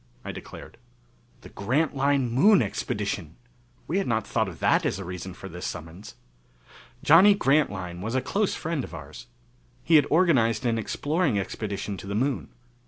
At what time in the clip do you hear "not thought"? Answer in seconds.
4.07-4.49